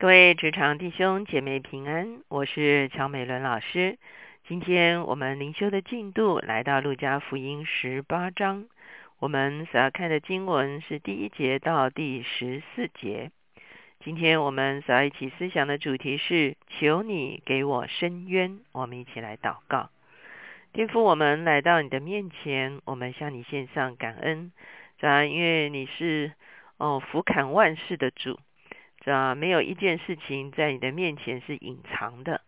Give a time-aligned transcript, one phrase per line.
[0.00, 3.98] 各位职场弟兄姐妹平安，我是乔美伦老师。
[4.48, 8.66] 今天我们灵修的进度来到路加福音十八章，
[9.18, 13.30] 我们所要看的经文是第一节到第十四节。
[14.02, 18.58] 今天我们所要一起思想的主题是：求你给我伸冤。
[18.72, 19.90] 我们一起来祷告，
[20.72, 24.50] 天父，我们来到你的面前，我们向你献上感恩，
[24.98, 26.32] 主要因为你是
[26.78, 28.40] 哦俯瞰万事的主。
[29.00, 32.42] 这没有一件事情在你的面前是隐藏的，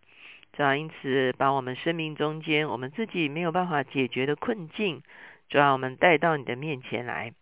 [0.53, 5.03] 这样因此把我们生命中间我们自己没有办法解决的困境，
[5.49, 7.33] 主要我们带到你的面前来，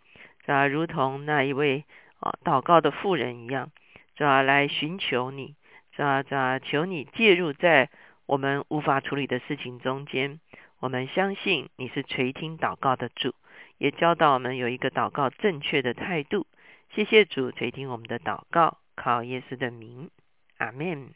[0.45, 1.85] 这如同那一位
[2.21, 3.73] 啊祷告的妇人一样，
[4.15, 5.57] 这来寻求你，
[5.97, 7.91] 这这求你介入在
[8.27, 10.39] 我们无法处理的事情中间，
[10.79, 13.35] 我们相信你是垂听祷告的主，
[13.79, 16.47] 也教导我们有一个祷告正确的态度。
[16.95, 18.80] 谢谢主垂听我们的祷告。
[18.95, 20.11] 靠耶稣的名，
[20.59, 21.11] 阿门。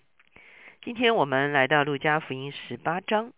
[0.82, 3.32] 今天我们来到路加福音十八章。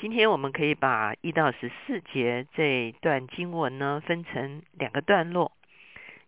[0.00, 5.52] 今天我们可以把一到十四节这段经文呢分成两个段落。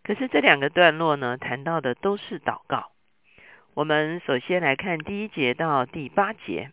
[0.02, 2.90] 可是这两个段落呢谈到的都是祷告。
[3.74, 6.72] 我们首先来看第一节到第八节。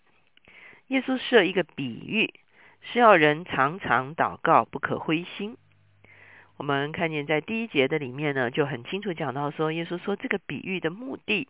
[0.87, 2.33] 耶稣设一个比喻，
[2.81, 5.57] 是要人常常祷告，不可灰心。
[6.57, 11.47] 我们看见在第一节的里面呢，就很清楚讲到说，耶稣说这个比喻的目的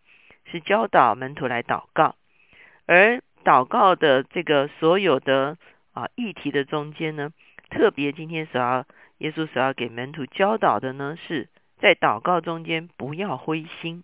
[0.51, 2.15] 是教导门徒来祷告，
[2.85, 5.57] 而祷告的这个所有的
[5.93, 7.31] 啊议题的中间呢，
[7.69, 8.85] 特别今天所要
[9.19, 11.47] 耶稣所要给门徒教导的呢，是
[11.79, 14.03] 在祷告中间不要灰心。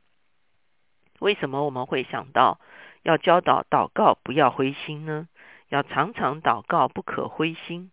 [1.20, 2.60] 为什么我们会想到
[3.02, 5.28] 要教导祷告不要灰心呢？
[5.70, 7.92] 要常常祷告，不可灰心。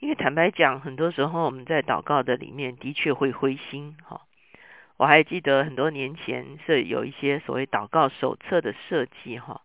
[0.00, 4.22] 因为坦白讲，很多时候我们在祷告的里面的确会灰心哈。
[4.96, 9.60] 我还记得很多年前是有一些所谓祷告手册的设计哈，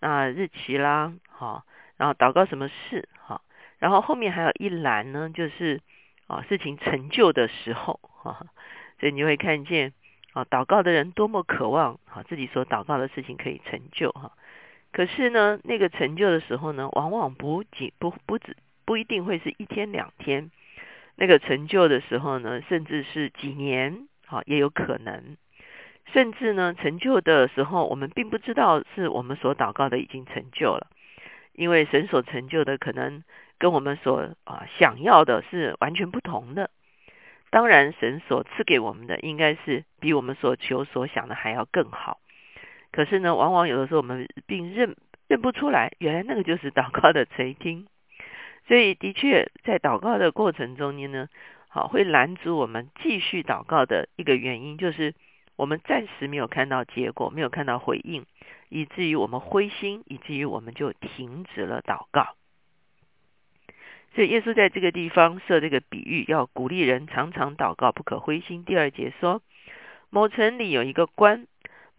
[0.00, 1.64] 那日期啦哈，
[1.98, 3.42] 然后祷告什么事哈，
[3.78, 5.80] 然后后面还有一栏呢，就是
[6.28, 8.46] 啊事情成就的时候哈，
[8.98, 9.92] 所以你会看见
[10.32, 14.32] 啊祷告的人多么渴望啊自己所祷告的事情可以成就哈，
[14.92, 18.56] 可是呢那个成就的时候呢，往往不仅不不止。
[18.84, 20.50] 不一定会是一天两天，
[21.16, 25.36] 那个成就的时候呢，甚至是几年，好也有可能。
[26.12, 30.88] 甚至呢，成就的时候，我们并不知道是我们所祷告的已经成就了，
[31.54, 33.24] 因为神所成就的可能
[33.58, 36.70] 跟我们所啊想要的是完全不同的。
[37.50, 42.18] 当然，神所赐给我们的应该是比我们所求所想的还要更好。
[42.92, 44.94] 可是呢，往往有的时候我们并认
[45.26, 47.86] 认不出来，原来那个就是祷告的垂听。
[48.66, 51.28] 所以，的确，在祷告的过程中间呢，
[51.68, 55.14] 好会拦阻我们继续祷告的一个原因，就是
[55.56, 58.24] 我们暂时没有看到结果，没有看到回应，
[58.70, 62.36] 以至于我们灰心，以至于我们就停止了祷告。
[64.14, 68.64] 所以，耶稣在这个地方设这个比喻，要鼓励人常常祷告，不可灰心。
[68.64, 69.42] 第二节说，
[70.08, 71.46] 某城里有一个官，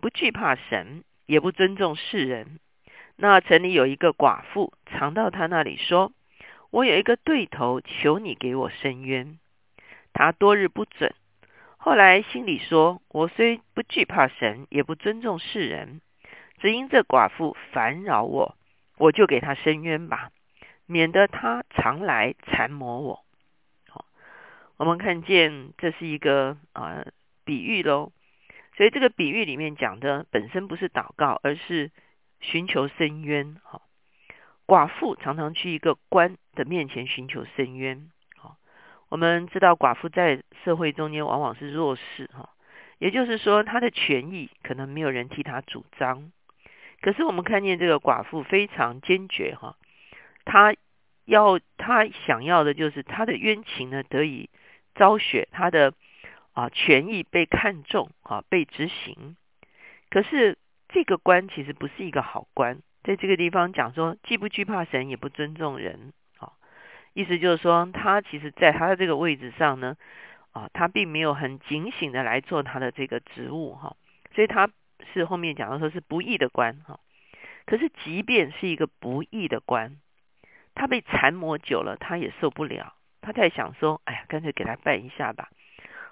[0.01, 2.59] 不惧怕神，也不尊重世人。
[3.17, 6.11] 那城里有一个寡妇，常到他那里说。
[6.71, 9.39] 我有一个对头，求你给我伸冤。
[10.13, 11.13] 他多日不准，
[11.77, 16.01] 后来心里说：我虽不惧怕神，也不尊重世人，
[16.59, 18.57] 只因这寡妇烦扰我，
[18.97, 20.31] 我就给他伸冤吧，
[20.85, 23.23] 免得他常来缠磨我。
[23.89, 24.05] 好，
[24.77, 27.05] 我们看见这是一个啊
[27.43, 28.11] 比喻喽。
[28.75, 31.91] 所以这个比喻里面讲的本身不是祷告，而是
[32.41, 33.55] 寻求伸冤。
[33.63, 33.81] 好。
[34.67, 38.09] 寡妇常常去一个官的面前寻求伸冤。
[38.35, 38.57] 好，
[39.09, 42.49] 我们知道寡妇在社会中间往往是弱势，哈，
[42.97, 46.31] 也就是说她的权益可能没有人替她主张。
[47.01, 49.75] 可是我们看见这个寡妇非常坚决，哈，
[50.45, 50.73] 她
[51.25, 54.49] 要她想要的就是她的冤情呢得以
[54.95, 55.93] 昭雪，她的
[56.53, 59.35] 啊权益被看重，啊被执行。
[60.09, 60.57] 可是
[60.87, 62.79] 这个官其实不是一个好官。
[63.03, 66.11] 在这个地方讲说，既不惧怕神，也不尊重人，
[67.16, 69.96] 意思就是说，他其实在他的这个位置上呢，
[70.52, 73.96] 啊，他并没有很警醒的来做他的这个职务，哈，
[74.35, 74.70] 所以他
[75.14, 77.00] 是后面讲到说是不义的官，哈，
[77.66, 79.96] 可是即便是一个不义的官，
[80.76, 85.50] 他被缠磨久了，他也受不了，他在想说，哎呀，干脆给他办一下吧。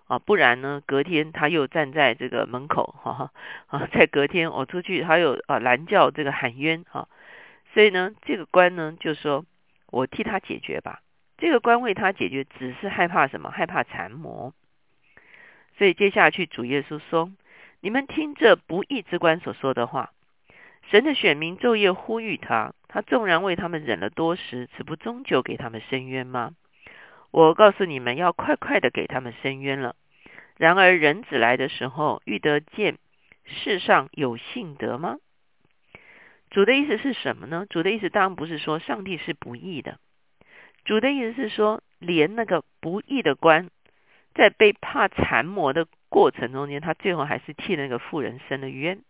[0.08, 0.82] 啊，不然呢？
[0.86, 3.32] 隔天他又站在这个门口，哈哈
[3.68, 3.88] 啊！
[3.94, 7.08] 在隔天我出去，他又啊拦叫这个喊冤，哈。
[7.74, 9.46] 所以呢，这个官呢就说
[9.94, 11.02] ：“我替他解决吧。”
[11.38, 13.52] 这个官为他解决，只是害怕什么？
[13.52, 14.54] 害怕残魔。
[15.78, 17.32] 所以接下去主耶稣说
[17.82, 20.12] ：“你们听着不义之官所说的话。
[20.90, 26.54] 神的选民昼夜呼吁他，他纵然为他们忍了多时，此不终究给他们伸冤吗？
[27.32, 29.96] 我告诉你们要快快的给他们伸冤了。
[30.58, 32.98] 然而人子来的时候，遇得见
[33.46, 35.18] 世上有信德吗？
[36.54, 37.66] 主的意思是什么呢？
[37.68, 39.98] 主的意思当然不是说上帝是不义的，
[40.86, 43.72] 主的意思是说，连那个不义的官，
[44.36, 49.02] 在被怕残磨的过程中间，他最后还是替那个妇人伸了冤。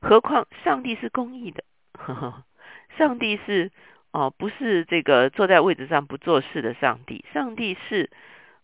[0.00, 1.64] 何况上帝是公义的，
[1.94, 2.44] 呵 呵
[2.96, 3.72] 上帝是
[4.12, 7.24] 哦，不是这个坐在位置上不做事的上帝。
[7.34, 8.10] 上帝是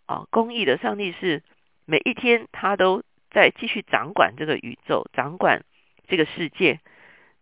[0.07, 0.79] 啊，公义的。
[0.79, 1.43] 上帝是
[1.87, 5.65] 每一天他都在继续掌管这个宇宙，掌管
[6.07, 6.79] 这个世界。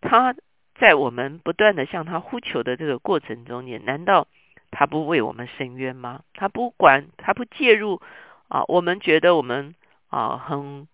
[0.02, 0.36] 他
[0.74, 4.28] 在我们不断的向他呼求的这个过程中间，难道
[4.70, 6.24] 他不为我们伸冤吗？
[6.34, 8.02] 他不管，他不介入
[8.48, 8.64] 啊？
[8.68, 9.74] 我们觉得我们
[10.08, 10.86] 啊很。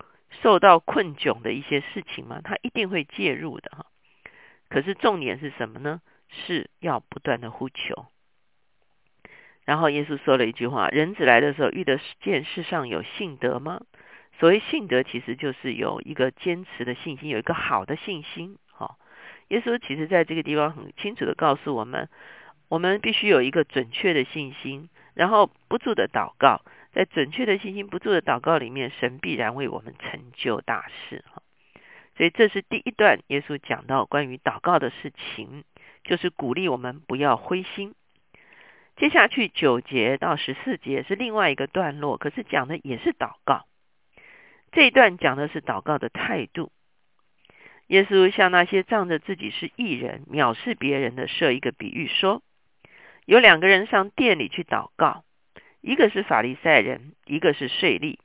[0.43, 3.87] 受到困窘的一些事情嘛，他一定会介入的哈。
[4.69, 6.03] 可是重点是什么呢？
[6.29, 8.05] 是要不断的呼求。
[9.65, 13.81] 然后耶稣说了一句话：“人子来的时候，遇的见世上有信德吗？”
[14.39, 18.59] 所谓信德，其实就是有一个坚持的信心，有一个好的信心。
[19.49, 22.09] 耶稣其实在这个地方很清楚的告诉我们，
[22.69, 26.63] 我们必须有一个准确的信心，然后不住的祷告。
[26.91, 31.43] 在准确的信心不住的祷告里面，神必然为我们成就大事哈。
[32.17, 35.65] 所以这是第一段，耶稣讲到关于祷告的事情，
[36.03, 37.95] 就是鼓励我们不要灰心。
[38.97, 43.67] 接下去九节到十四节是另外一个段落，可是讲的也是祷告。
[44.73, 46.73] 这一段讲的是祷告的态度。
[47.89, 52.43] 耶稣向那些仗着自己是异人、藐视别人的设一个比喻，说：
[53.25, 55.25] 有两个人上殿里去祷告。
[55.81, 58.19] 一个是法利赛人，一个是税吏。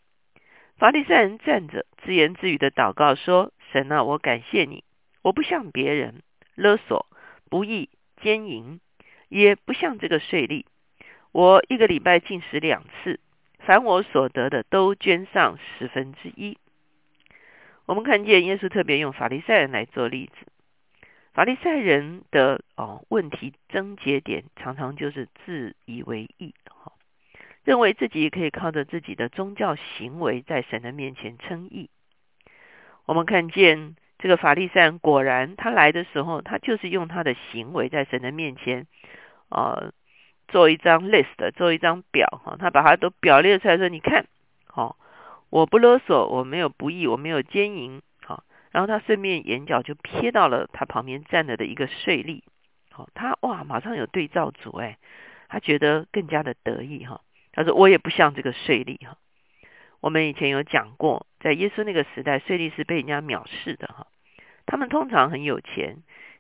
[0.77, 4.83] 法利赛人站着，自言自语的祷告说：“神啊，我感谢你，
[5.21, 6.24] 我不像别人
[6.56, 7.06] 勒索、
[7.50, 7.89] 不义、
[8.21, 8.81] 奸淫，
[9.30, 10.65] 也不像这个税吏。
[11.31, 13.21] 我一个礼拜进食两次，
[13.60, 16.57] 凡我所得的都捐上十分之一。”
[17.93, 20.47] 我们看见耶稣特别用法利赛人来做例子。
[21.31, 26.55] 法利赛人的哦问题症结点，常常就是自以为意。
[27.63, 31.91] 认为自己可以靠着自己的宗教行为在神的面前称义。
[33.05, 38.87] 我们看见这个法利赛人，果然他来的时候，他就是用他的行为在神的面前，
[39.49, 39.93] 呃，
[40.47, 44.25] 做一张 list，做一张表，哈，他把它都表列出来，说：“你看，
[44.65, 44.97] 好，
[45.53, 52.41] 我不勒索，我没有不义，我没有奸淫，好。”然后他顺便眼角就瞥到了他旁边站着的一个税吏，
[52.89, 54.97] 好，他哇，马上有对照组，哎，
[55.50, 57.21] 他觉得更加的得意，哈。
[57.51, 59.17] 他说：“我也不像这个税吏哈。
[60.00, 64.07] 我们以前有讲过，在耶稣那个时代，税吏是被人家藐视的哈。
[64.65, 65.97] 他们通常很有钱，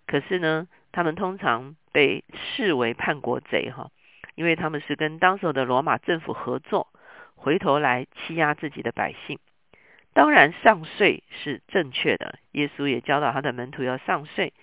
[0.07, 3.91] 可是呢，他们通常被视为叛国贼哈，
[4.33, 6.87] 因为他们是跟当时的罗马政府合作，
[7.43, 9.37] 回头来欺压自己的百姓。
[10.13, 14.53] 当然，上税是正确的，耶稣也教导他的门徒要上税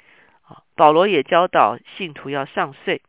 [0.42, 0.62] 啊。
[0.74, 3.02] 保罗也教导信徒要上税。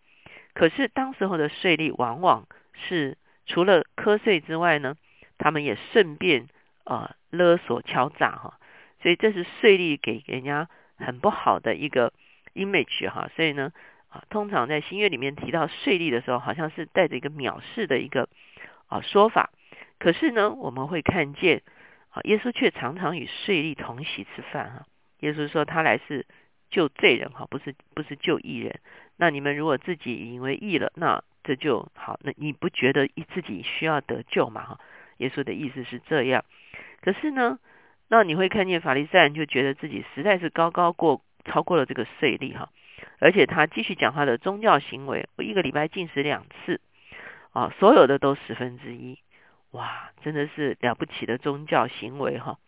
[0.54, 3.18] 可是当时候的税吏往往是。
[3.48, 4.96] 除了瞌睡之外呢，
[5.38, 6.48] 他们也顺便
[6.86, 8.60] 啊勒索敲诈哈，
[9.02, 12.14] 所以这是税吏给人家很不好的一个
[12.54, 13.74] image 哈，所以呢
[14.10, 18.30] 啊，通常在新约里面提到税吏的时候，好像是带着一个藐视的一个
[18.88, 19.50] 啊说法。
[20.02, 21.62] 可是呢，我们会看见
[22.10, 24.86] 啊，耶稣却常常与税吏同席吃饭哈。
[25.20, 26.26] 耶稣说他来是
[26.72, 28.80] 救罪人哈，不是不是救义人。
[29.18, 34.64] 那你们如果自己以为义了，那这就好，那你不觉得自己需要得救吗？
[34.64, 34.80] 哈，
[35.18, 36.44] 耶稣的意思是这样。
[37.02, 37.60] 可是呢，
[38.08, 42.70] 那你会看见法利赛人就觉得自己实在是高高过超过了这个税吏哈，
[43.20, 46.82] 而且他继续讲他的宗教行为，我一个礼拜进食两次
[47.52, 49.20] 啊，所有的都十分之一，
[49.72, 52.60] 哇，真的是了不起的宗教行为哈。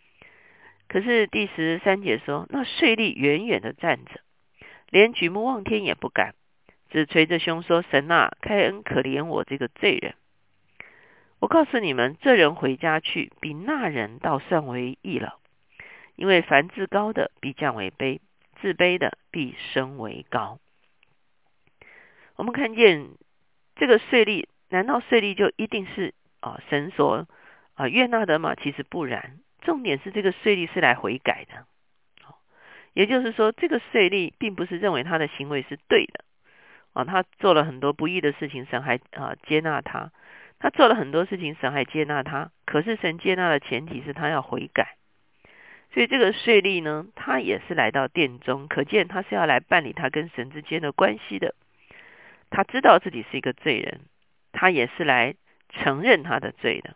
[0.87, 4.21] 可是第十三节说，那税吏远远的站着，
[4.89, 6.35] 连举目望天也不敢。
[6.89, 10.13] 只捶着胸说：“神啊，开恩可怜我这个罪人！
[11.39, 15.39] 我告诉你们，这人回家去，比那人倒算为义了。
[16.15, 18.19] 因为凡自高的必降为卑，
[18.61, 20.59] 自卑的必升为高。”
[22.37, 23.09] 我们看见
[23.75, 26.13] 这个税吏，难道税吏就一定是
[26.43, 27.25] 啊神所
[27.75, 28.55] 啊悦纳的嘛？
[28.55, 29.39] 其实不然。
[29.61, 31.65] 重点是这个税吏是来悔改的。
[32.93, 36.25] 也就是说，这个税吏并不是认为他的行为是对的。
[36.93, 40.11] 啊，他做了很多不义的事情，神还啊接纳他。
[40.59, 42.51] 他做了很多事情，神还接纳他。
[42.65, 44.97] 可是神接纳的前提是他要悔改。
[45.93, 51.55] 所以这个税吏呢，他也是来到殿中，可见他是要来办理他跟神之间的关系的。
[52.51, 54.01] 他知道自己是一个罪人，
[54.51, 55.33] 他也是来
[55.73, 56.95] 承认他的罪的。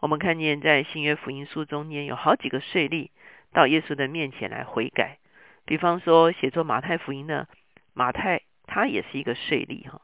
[0.00, 3.10] 我们看见在新约福音书中间有好几个税吏
[3.52, 5.18] 到耶稣的面前来悔改。
[5.64, 7.48] 比方说，写作马太福音的
[7.92, 10.00] 马太，他也是一个税吏哈。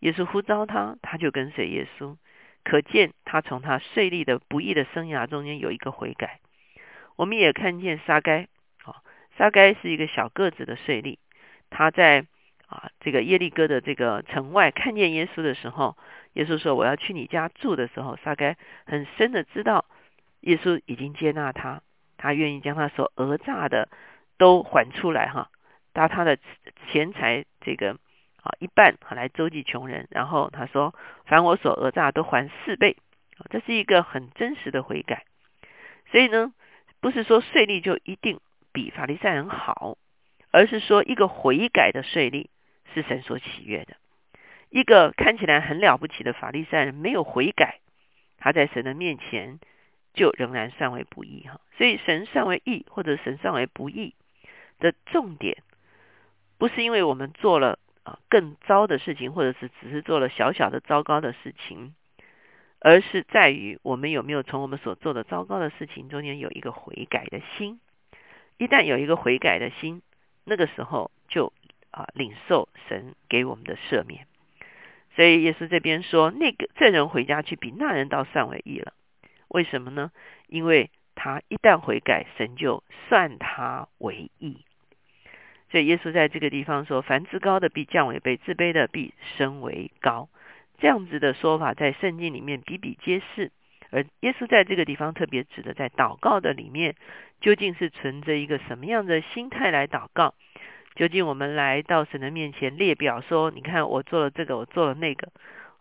[0.00, 2.16] 耶稣呼召他，他就跟随耶稣。
[2.62, 6.40] 可见他从他税吏的不义的生涯中间有一个悔改。
[7.16, 8.42] 我们也看见撒该，
[8.84, 9.02] 啊，
[9.38, 11.16] 撒该是一个小个子的税吏，
[11.70, 12.26] 他在
[12.68, 15.96] 啊这个耶利哥的这个城外看见耶稣的时候，
[16.34, 18.56] 耶稣说我要去你家住的时候，撒该
[18.86, 19.84] 很深的知道
[20.40, 21.82] 耶稣已经接纳他，
[22.16, 23.88] 他愿意将他所讹诈的
[24.38, 25.50] 都还出来哈，
[25.92, 26.38] 把他的
[26.90, 27.98] 钱财这个
[28.42, 30.94] 啊一半来周济穷人，然后他说
[31.26, 32.96] 凡我所讹诈都还四倍，
[33.50, 35.24] 这是一个很真实的悔改，
[36.12, 36.52] 所以呢。
[37.00, 38.40] 不是说税吏就一定
[38.72, 39.96] 比法利赛人好，
[40.50, 42.48] 而是说一个悔改的税吏
[43.02, 43.96] 是神所喜悦的。
[44.70, 47.80] 一个看起来很了不起的法利赛人没有悔改，
[48.38, 49.58] 他在神的面前
[50.14, 51.60] 就仍然算为不义哈。
[51.76, 54.14] 所以神算为义或者神算为不义
[54.78, 55.62] 的重点，
[56.58, 61.94] 不是因为我们做了啊更糟的事情，或者是只是做了小小的糟糕的事情。
[62.80, 67.80] 而是在于我们有没有从我们所做的糟糕的事情中间有一个悔改的心。
[68.56, 70.00] 一旦有一个悔改的心，
[70.44, 71.52] 那个时候就
[72.02, 74.26] 啊领受神给我们的赦免。
[75.14, 78.92] 所以耶稣这边说，那个这人回家去比那人倒算为义了。
[79.48, 80.12] 为什么呢？
[80.46, 84.58] 因为他一旦悔改，神就算他为义。
[85.70, 90.28] 所以耶稣在这个地方说：“凡自高的必降为卑，自卑的必升为高。”
[90.78, 93.50] 这样子的说法在圣经里面比比皆是，
[93.90, 96.94] 而耶稣在这个地方特别指的，在祷告的里面，
[97.40, 100.34] 究竟是存着一个什么样的心态来祷告？
[100.98, 105.28] 究竟我们来到神的面前列表说，你看我做了这个，我做了那个。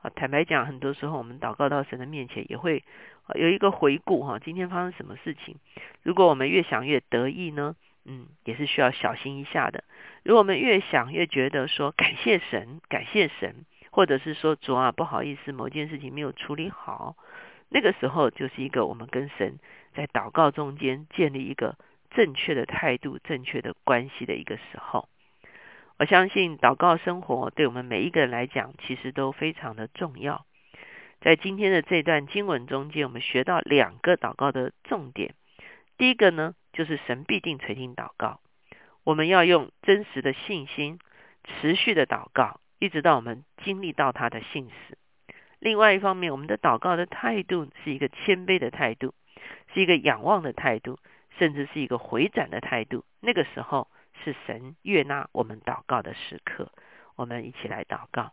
[0.03, 2.83] 啊，坦白讲，很多时候我们祷告到神的面前，也会
[3.33, 5.55] 有一个回顾哈，今天发生什么事情？
[6.03, 9.83] 如果我们越想越得意呢，嗯，也是需要小心一下的。
[10.23, 13.65] 如果我们越想越觉得说感谢神，感谢神。
[13.89, 17.15] 或者是说主啊，不好意思，某件事情没有处理好，
[17.69, 19.57] 那个时候就是一个我们跟神
[19.95, 21.75] 在祷告中间建立一个
[22.17, 25.07] 正确的态度、正确的关系的一个时候。
[25.99, 30.47] 我相信祷告生活对我们每一个人来讲，其实都非常的重要。
[31.21, 35.35] 在今天的这段经文中间，我们学到两个祷告的重点。
[35.95, 38.39] 第一个呢，就是神必定垂听祷告，
[39.03, 40.97] 我们要用真实的信心
[41.43, 42.59] 持续的祷告。
[42.79, 44.97] 一直到我们经历到他的信使。
[45.59, 49.13] 另外一方面，我们的祷告的态度是一个谦卑的态度，
[49.71, 50.99] 是一个仰望的态度，
[51.37, 53.03] 甚至是一个回转的态度。
[53.19, 53.87] 那个时候
[54.23, 56.71] 是神悦纳我们祷告的时刻。
[57.15, 58.31] 我们一起来祷告。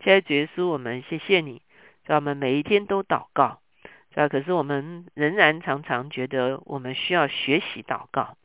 [0.00, 1.62] 亲爱的耶稣，我们谢谢你，
[2.06, 3.60] 在我们每一天都祷告，
[4.10, 8.36] 是吧可是我们仍然常常觉得我们需要学习祷告，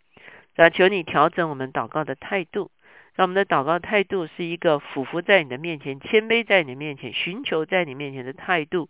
[0.55, 2.72] 是求你调整我们祷告的态度。
[3.15, 8.88] 让我们的祷告态度是一个俯伏在你的面前、谦卑在你的面前、寻求在你面前的态度，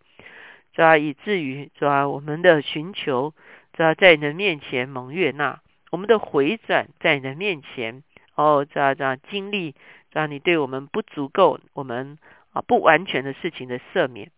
[0.75, 3.33] 是吧以至于是吧我们的寻求
[3.79, 8.03] 主要在你的面前蒙悦纳，我们的回转在你的面前
[8.35, 9.73] 哦，这样这样经历，
[10.11, 12.17] 让你对我们不足够、我们
[12.51, 14.31] 啊不完全的事情的赦免，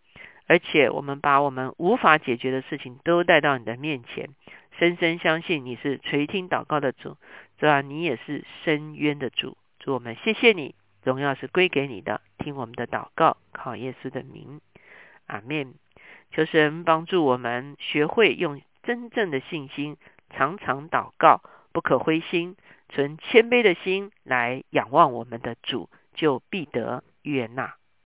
[0.45, 4.29] 而且我们把我们无法解决的事情都带到你的面前，
[4.77, 7.17] 深深相信你是垂听祷告的主，
[7.57, 9.57] 主要你也是深渊的主。
[9.79, 12.21] 主我们谢谢你，荣耀是归给你的。
[12.37, 14.61] 听我们的祷告，靠耶稣的名，
[15.25, 15.73] 阿门。
[16.31, 19.97] 求神帮助我们学会用真正的信心，
[20.29, 22.55] 常常祷告，不可灰心，
[22.89, 27.75] 存谦卑的心来仰望我们的主，就必得悦纳。